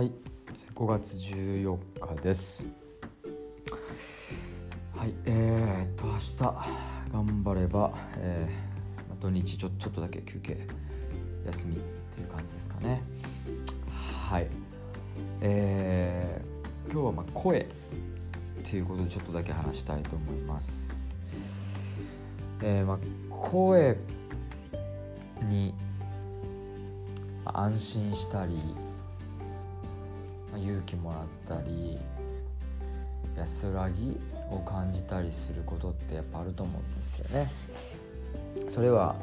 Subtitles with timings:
[0.00, 0.12] はい。
[0.74, 1.76] 5月14
[2.16, 2.66] 日です。
[4.96, 5.12] はい。
[5.26, 6.36] えー、っと明日
[7.12, 10.66] 頑張れば、えー、土日ちょちょっとだけ休憩
[11.44, 11.78] 休みっ
[12.14, 13.02] ていう感じですかね。
[14.30, 14.46] はい。
[15.42, 17.66] えー、今日はまあ声っ
[18.62, 21.12] ていうことでちょっとだけ話したいと思います。
[22.62, 23.98] えー、まあ声
[25.42, 25.74] に
[27.44, 28.58] 安心したり
[30.64, 31.98] 勇気もらったり
[33.36, 34.16] 安らぎ
[34.50, 37.50] を感じたりすることってやっぱあると思うんですよね。
[38.68, 39.16] それは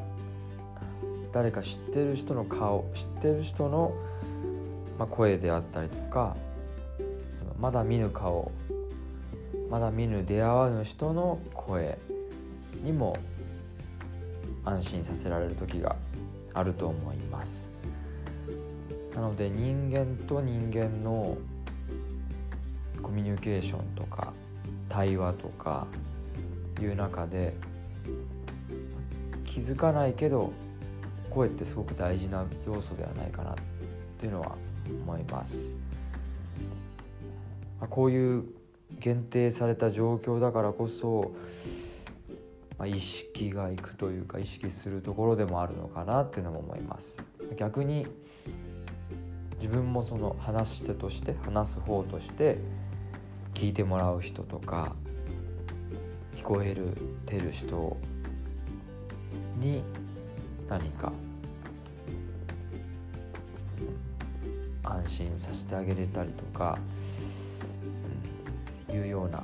[1.31, 3.93] 誰か知ってる人の顔知ってる人の、
[4.97, 6.35] まあ、声であったりとか
[7.59, 8.51] まだ見ぬ顔
[9.69, 11.97] まだ見ぬ出会わぬ人の声
[12.83, 13.17] にも
[14.63, 15.95] 安心させられる時が
[16.53, 17.66] あると思います
[19.17, 21.39] なので人間と人間の
[23.01, 24.31] コミュニケーションとか
[24.89, 25.87] 対話とか
[26.79, 27.55] いう中で
[29.43, 30.53] 気づかないけど
[31.31, 33.55] 声ってすごく大事な要素ではないかなっ
[34.19, 34.55] ていうのは
[34.87, 35.73] 思います。
[37.89, 38.45] こういう
[38.99, 41.31] 限定された状況だからこそ、
[42.77, 47.17] まあ、意識がいくというか意識するところでもあるのかなっていうのも思います。
[47.57, 48.05] 逆に
[49.67, 52.57] 自分もその話し手として話す方として
[53.53, 54.95] 聞いてもらう人とか
[56.37, 57.97] 聞こえるてる人
[59.59, 59.83] に
[60.69, 61.11] 何か
[64.85, 66.79] 安心させてあげれたりとか、
[68.89, 69.43] うん、いうような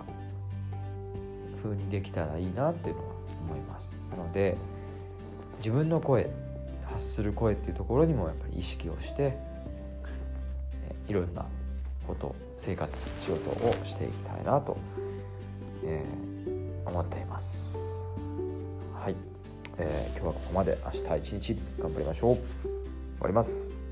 [1.61, 3.13] 風にできたらいいなっていうのは
[3.45, 3.93] 思います。
[4.09, 4.55] なので
[5.57, 6.29] 自分の声
[6.85, 9.51] 発する声っていうところにもやっぱり意識をして
[11.07, 11.45] いろんな
[12.07, 14.77] こと生活仕事をしていきたいなと、
[15.83, 17.77] えー、思っています。
[18.93, 19.15] はい、
[19.77, 20.77] えー、今日はここまで。
[20.85, 22.35] 明日一日頑張りましょう。
[22.35, 22.43] 終
[23.19, 23.82] わります。